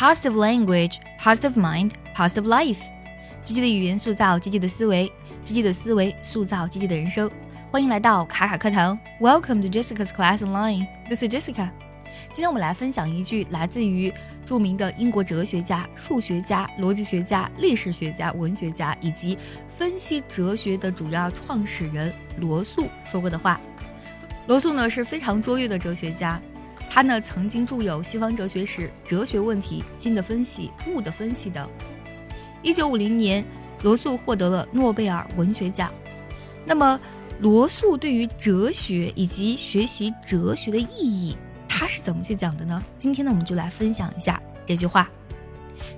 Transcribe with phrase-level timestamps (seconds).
[0.00, 2.78] positive language, positive mind, positive life。
[3.44, 5.12] 积极的语言塑造积极的思维，
[5.44, 7.30] 积极的思维塑造积极的人生。
[7.70, 10.86] 欢迎来到卡卡课堂，Welcome to Jessica's Class Online。
[11.10, 11.68] This is Jessica。
[12.32, 14.10] 今天我们来分享一句来自于
[14.46, 19.36] 著名的英国哲学家、数学家、逻辑学家、历史学家、文学家以及
[19.68, 23.60] 分析哲学的主要创始人罗素说过的话。
[24.46, 26.40] 罗素呢是非常卓越的哲学家。
[26.89, 31.69] 他呢曾经着有《西方哲学史》《哲学问题》《新的分析》《物的分析》等。
[32.61, 33.45] 一九五零年，
[33.83, 35.91] 罗素获得了诺贝尔文学奖。
[36.65, 36.99] 那么，
[37.41, 41.37] 罗素对于哲学以及学习哲学的意义，
[41.67, 42.81] 他是怎么去讲的呢？
[42.97, 45.09] 今天呢，我们就来分享一下这句话：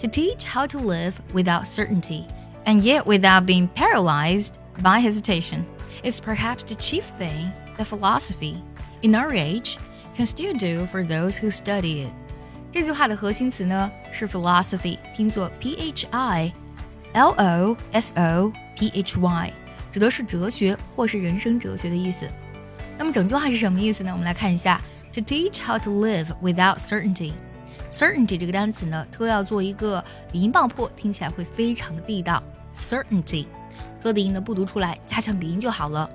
[0.00, 2.24] To teach how to live without certainty
[2.64, 5.64] and yet without being paralyzed by hesitation
[6.02, 8.54] is perhaps the chief thing that philosophy
[9.02, 9.76] in our age
[10.19, 12.11] can still do for those who study it。
[12.73, 16.53] 这句话的核心词呢是 philosophy，拼作 p h i
[17.13, 19.53] l o s o p h y，
[19.93, 22.27] 指的是哲学或是人生哲学的意思。
[22.97, 24.11] 那么整句话是什么意思呢？
[24.11, 24.81] 我们来看一下
[25.13, 27.31] ：To teach how to live without certainty。
[27.89, 32.43] certainty 这个单词呢，特要做一个鼻音爆破，听起来会非常的地道。
[32.75, 33.45] certainty，
[34.03, 36.09] 特的音呢不读出来，加强鼻音就好了。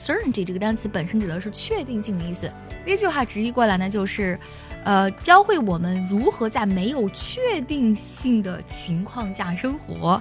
[0.00, 2.50] Certainty 这个单词本身指的是确定性的意思。
[2.86, 4.36] 这句话直译过来呢，就是，
[4.84, 10.20] 呃，教会我们如何在没有确定性的情况下生活。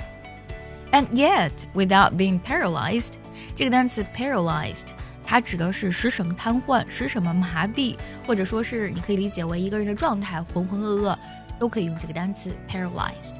[0.91, 3.13] And yet, without being paralyzed，
[3.55, 4.85] 这个单词 paralyzed，
[5.25, 7.95] 它指的是使什么瘫痪、使什么麻痹，
[8.27, 11.17] 或者说是你可以理解为一个人的状态浑浑噩噩，
[11.57, 13.35] 都可以用这个单词 paralyzed。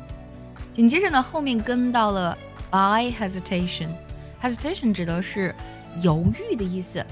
[0.74, 2.38] 紧接着呢，后面跟到了
[2.72, 5.53] by hesitation，hesitation 指的是
[6.02, 7.06] 犹豫的意思。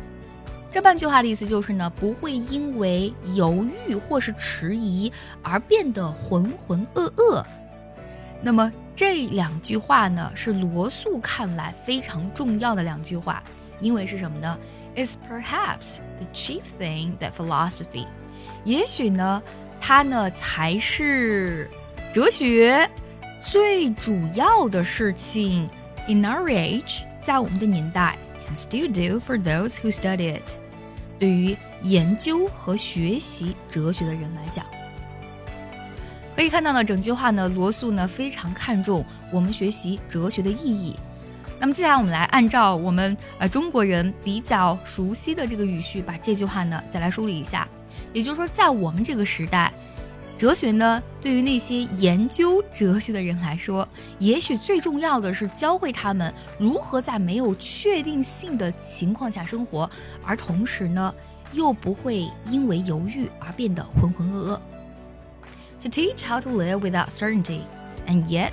[0.70, 5.12] 这半句话的意思就是呢，不会因为犹豫或是迟疑
[5.42, 7.44] 而变得浑浑噩噩。
[8.42, 13.42] 那么这两句话呢，是罗素看来非常重要的两句话，
[13.80, 14.58] 因为是什么呢
[14.96, 18.06] ？Is perhaps the chief thing that philosophy，
[18.64, 19.42] 也许呢，
[19.80, 21.70] 它呢才是
[22.14, 22.88] 哲学
[23.42, 25.68] 最主要的事情。
[26.08, 28.18] In our age，在我们的年代。
[28.48, 30.44] Can still do for those who study it。
[31.20, 34.66] 对于研究和学习哲学的人来讲，
[36.36, 40.96] 可以看到呢，整句话呢，罗素呢非常看重我们学习哲学的意义。
[41.60, 47.68] 那么接下来我们来按照我们呃中国人比较熟悉的这个语序，把这句话呢再来梳理一下。
[48.14, 49.74] 也就是说，在我们这个时代。
[50.39, 53.89] 哲学呢，对于那些研究哲学的人来说，
[54.19, 59.89] 也许最重要的是教会他们如何在没有确定性的情况下生活，
[60.25, 61.15] 而同时呢，
[61.53, 64.61] 又不会因为犹豫而变得浑浑噩噩。
[65.83, 67.61] To teach how to live without certainty,
[68.09, 68.53] and yet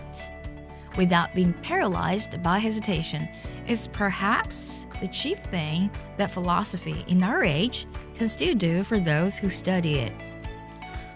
[0.95, 3.28] without being paralyzed by hesitation,
[3.67, 7.85] is perhaps the chief thing that philosophy in our age
[8.17, 10.12] can still do for those who study it.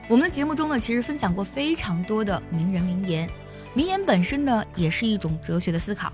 [0.09, 3.29] 我们的节目中呢，其实分享过非常多的名人名言，
[3.75, 6.11] 名言本身呢，也是一种哲学的思考。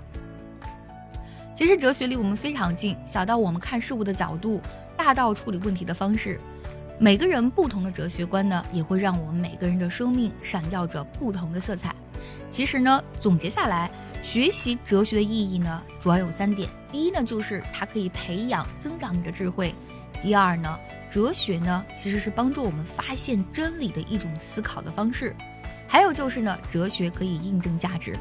[1.54, 4.60] 其实哲学离我们非常近，小到我们看事物的角度，
[4.96, 6.40] 大到处理问题的方式，
[6.98, 11.94] 每个人不同的哲学观呢，也会让我们每个人的生命闪耀着不同的色彩。
[12.50, 13.88] 其实呢，总结下来，
[14.24, 19.72] 学习哲学的意义呢，主要有三点：第一呢，就是它可以培养、增长你的智慧；
[20.20, 20.76] 第二呢，
[21.14, 25.32] 哲学呢，其实是帮助我们发现真理的一种思考的方式。
[25.86, 28.18] 还有就是呢，哲学可以印证价值。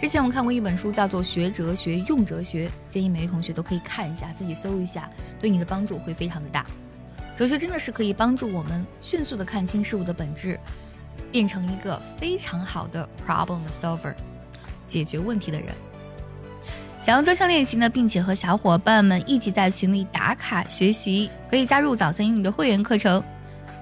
[0.00, 5.08] 之前我们看过一本书，叫做《学哲学用哲学》，建议每位同学都可以看一下，自己搜一下，
[5.40, 6.66] 对你的帮助会非常的大。
[7.36, 10.58] 哲学真的是可以帮助我们迅速的看清事物的本质，
[11.30, 14.12] 变成一个非常好的 problem solver，
[14.88, 15.68] 解决问题的人。
[17.08, 23.24] 想要专项练习呢，并且和小伙伴们一起在群里打卡学习，可以加入早餐英语的会员课程。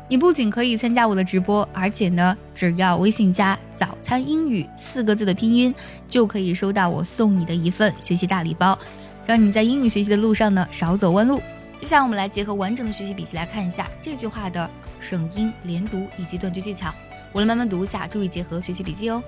[0.09, 5.75] 你不仅可以参加我的直播，而且呢，只要微信加“早餐英语”四个字的拼音，
[6.09, 8.79] 就可以收到我送你的一份学习大礼包，
[9.27, 11.43] 让你在英语学习的路上呢少走弯路。
[11.81, 14.71] 接下来我们来结合完整的学习笔记来看一下这句话的
[15.01, 16.95] 省音、连读以及断句技巧。
[17.33, 19.21] 我来慢慢读一下，注意结合学习笔记哦。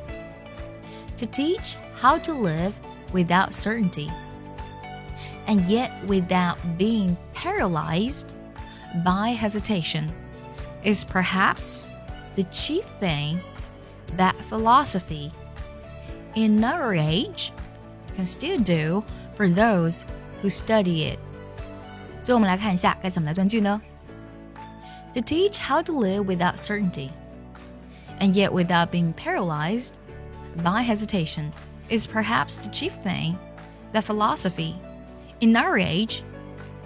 [1.16, 2.70] To teach how to live.
[3.11, 4.11] without certainty,
[5.47, 8.33] and yet without being paralyzed
[9.03, 10.11] by hesitation,
[10.83, 11.89] is perhaps
[12.35, 13.39] the chief thing
[14.17, 15.31] that philosophy
[16.35, 17.51] in our age
[18.15, 19.03] can still do
[19.35, 20.05] for those
[20.41, 21.19] who study it.
[22.23, 23.81] 最后我们来看一下该怎么来断句呢？
[25.13, 27.11] To teach how to live without certainty
[28.19, 29.93] and yet without being paralyzed
[30.63, 31.51] by hesitation,
[31.88, 33.38] is perhaps the chief thing
[33.92, 34.78] that philosophy,
[35.40, 36.22] in our age,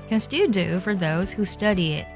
[0.08, 2.06] can still do for those who study it